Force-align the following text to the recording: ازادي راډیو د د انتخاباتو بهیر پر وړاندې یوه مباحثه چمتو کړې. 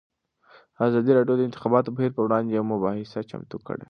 ازادي 0.87 1.11
راډیو 1.17 1.35
د 1.37 1.39
د 1.43 1.47
انتخاباتو 1.47 1.93
بهیر 1.95 2.11
پر 2.15 2.23
وړاندې 2.25 2.51
یوه 2.55 2.69
مباحثه 2.73 3.19
چمتو 3.29 3.57
کړې. 3.67 3.85